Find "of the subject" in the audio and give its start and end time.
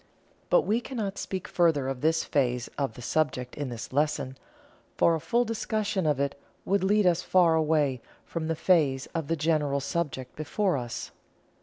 2.75-3.55